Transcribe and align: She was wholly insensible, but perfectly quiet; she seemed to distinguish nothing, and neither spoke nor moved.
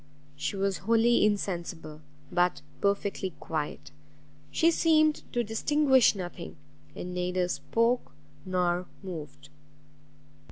She 0.35 0.55
was 0.55 0.79
wholly 0.79 1.23
insensible, 1.23 2.01
but 2.31 2.63
perfectly 2.81 3.35
quiet; 3.39 3.91
she 4.49 4.71
seemed 4.71 5.21
to 5.31 5.43
distinguish 5.43 6.15
nothing, 6.15 6.55
and 6.95 7.13
neither 7.13 7.47
spoke 7.47 8.11
nor 8.43 8.87
moved. 9.03 9.49